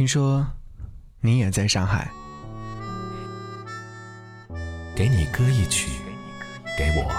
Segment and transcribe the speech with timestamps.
[0.00, 0.46] 听说
[1.20, 2.10] 你也在上海。
[4.96, 5.90] 给你歌一曲，
[6.78, 7.12] 给我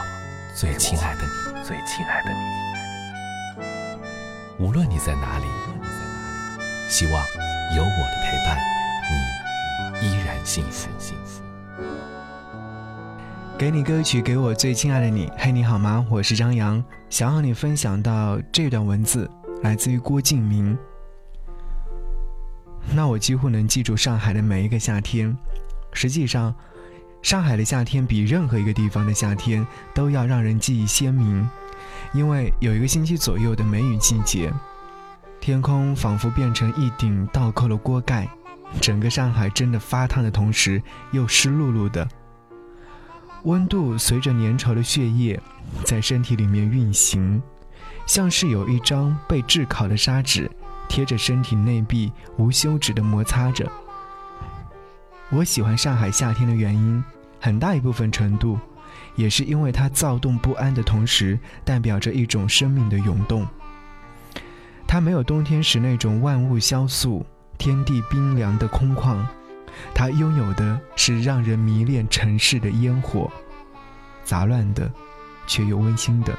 [0.55, 2.39] 最亲爱的你，最亲爱的你。
[4.65, 5.45] 无论你在哪里，
[6.89, 7.13] 希望
[7.75, 8.57] 有我的陪伴，
[10.01, 10.89] 你依然幸福。
[13.59, 15.31] 给你歌曲，给我最亲爱的你。
[15.37, 16.03] 嘿，你好吗？
[16.09, 19.29] 我是张扬，想和你分享到这段文字，
[19.61, 20.75] 来自于郭敬明。
[22.93, 25.35] 那我几乎能记住上海的每一个夏天。
[25.93, 26.53] 实际上，
[27.21, 31.47] 上海的夏天比任何一个地方的夏天都要让人记忆鲜明，
[32.13, 34.51] 因为有一个星期左右的梅雨季节，
[35.39, 38.27] 天空仿佛变成一顶倒扣的锅盖，
[38.79, 42.07] 整个上海真的发烫的同时又湿漉漉的。
[43.43, 45.39] 温度随着粘稠的血液
[45.83, 47.41] 在身体里面运行，
[48.05, 50.49] 像是有一张被炙烤的砂纸
[50.91, 53.65] 贴着身体内壁，无休止的摩擦着。
[55.29, 57.01] 我喜欢上海夏天的原因，
[57.39, 58.59] 很大一部分程度，
[59.15, 63.47] 也是因为它躁动不安的同时，代表着一种生命的涌动。
[64.85, 67.25] 它没有冬天时那种万物萧肃、
[67.57, 69.25] 天地冰凉的空旷，
[69.95, 73.31] 它拥有的是让人迷恋城市的烟火，
[74.25, 74.91] 杂乱的，
[75.47, 76.37] 却又温馨的，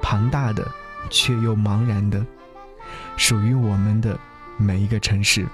[0.00, 0.70] 庞大的，
[1.10, 2.24] 却又茫然的，
[3.16, 4.18] 属于我们的
[4.56, 5.46] 每一个城市。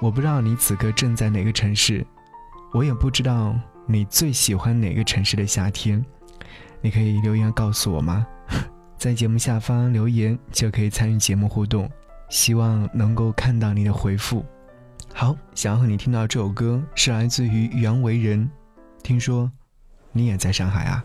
[0.00, 2.04] 我不知道你此刻正在哪个城市，
[2.72, 3.54] 我也不知道
[3.86, 6.04] 你最喜欢哪个城市的夏天，
[6.80, 8.26] 你可以留言告诉我吗？
[8.98, 11.90] 在节目下方留言就可以参与节目互动，
[12.28, 14.44] 希望能够看到你的回复。
[15.12, 18.50] 好，想要和你听到这首歌是来自于袁惟仁，
[19.02, 19.50] 听说
[20.12, 21.04] 你也在上海啊。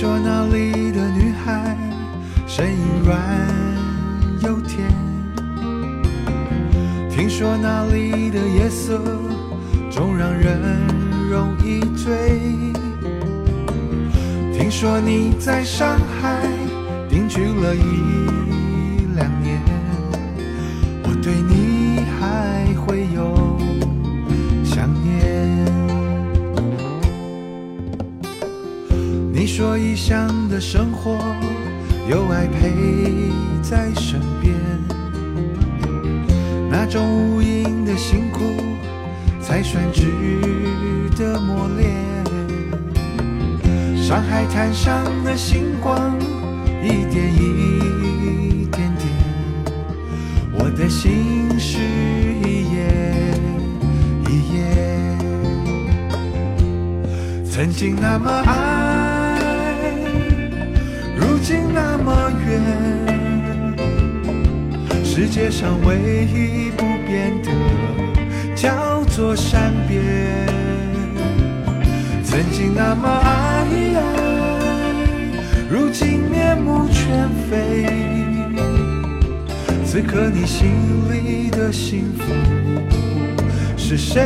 [0.00, 1.76] 听说那里的女孩
[2.46, 2.74] 声音
[3.04, 3.20] 软
[4.42, 4.90] 又甜，
[7.10, 8.98] 听说那里的夜色
[9.90, 10.58] 总让人
[11.28, 12.40] 容易醉，
[14.58, 16.48] 听说你在上海
[17.06, 19.60] 定居了一两年，
[21.02, 21.59] 我对你
[29.60, 31.18] 说异乡的生活
[32.08, 34.54] 有爱陪在身边，
[36.70, 38.40] 那种无垠的辛苦
[39.38, 40.06] 才算值
[41.14, 41.94] 得磨练。
[44.02, 46.18] 上海滩上的星光
[46.82, 49.06] 一点一点点，
[50.54, 51.76] 我的心是
[52.48, 52.78] 一页
[54.26, 54.58] 一页，
[57.44, 58.69] 曾经那么爱，
[61.82, 62.60] 那么远，
[65.02, 67.50] 世界上唯一不变的
[68.54, 70.02] 叫做善变。
[72.22, 73.66] 曾经那么爱，
[75.70, 77.86] 如今面目全非。
[79.84, 80.70] 此刻你心
[81.10, 82.22] 里的幸福
[83.76, 84.20] 是谁？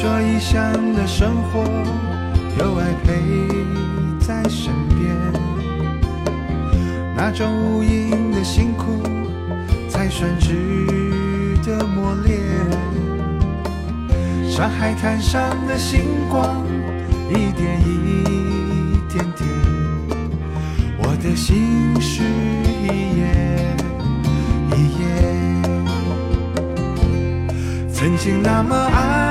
[0.00, 1.62] 说异乡的生活
[2.58, 3.12] 有爱陪
[4.18, 5.14] 在身边，
[7.14, 9.02] 那种无垠的辛苦
[9.90, 10.56] 才算值
[11.62, 12.40] 得磨练。
[14.50, 16.64] 上海滩上的星光
[17.28, 17.92] 一点一
[19.12, 19.46] 点点，
[20.96, 22.22] 我的心事
[22.84, 22.86] 一
[23.18, 23.22] 页
[24.74, 25.02] 一页。
[27.92, 29.29] 曾经那么爱，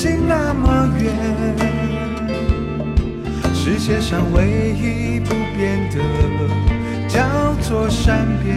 [0.00, 1.12] 如今那么远。
[3.52, 5.98] 世界上唯一不变的
[7.08, 7.18] 叫
[7.60, 8.54] 做善变。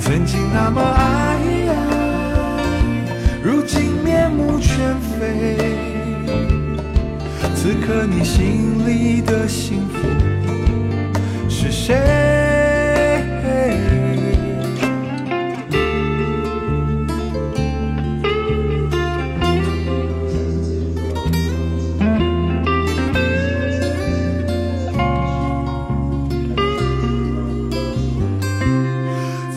[0.00, 1.36] 曾经那么爱，
[3.42, 5.58] 如今面目全非。
[7.54, 10.08] 此刻你心里的幸福
[11.46, 12.39] 是谁？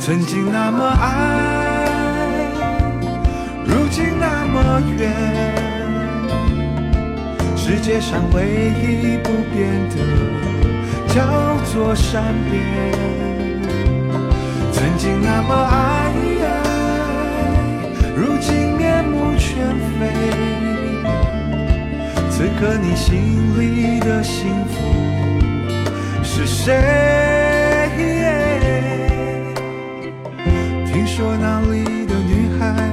[0.06, 1.88] 曾经那么爱，
[3.66, 5.10] 如今那么远，
[7.56, 8.44] 世界上唯
[8.82, 9.96] 一不变的
[11.08, 11.24] 叫
[11.72, 12.22] 做善
[12.52, 12.62] 变。
[14.74, 16.12] 曾经那么爱，
[18.14, 19.56] 如今面目全
[19.98, 20.12] 非。
[22.30, 24.76] 此刻你心里的幸福
[26.22, 27.43] 是谁？
[31.06, 32.90] 听说那里的女孩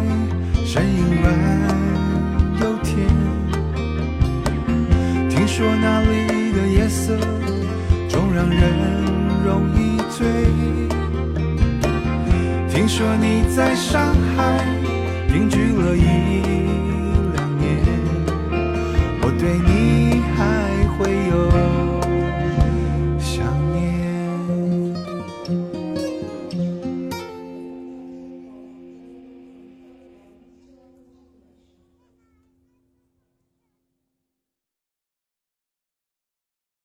[0.67, 1.33] 声音软
[2.61, 3.07] 又甜，
[5.29, 7.17] 听说那里的夜色
[8.09, 8.61] 总让人
[9.45, 10.27] 容易醉，
[12.69, 14.59] 听说你在上海
[15.33, 16.20] 定居了一。